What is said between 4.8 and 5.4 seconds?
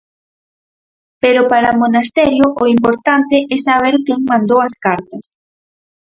cartas.